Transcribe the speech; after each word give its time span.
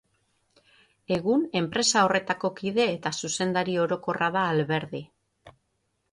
Egun 1.17 1.41
enpresa 1.59 2.01
horretako 2.07 2.51
kide 2.59 2.85
eta 2.93 3.11
zuzendari 3.25 3.75
orokorra 3.83 4.31
da 4.37 4.47
Alberdi. 4.55 5.03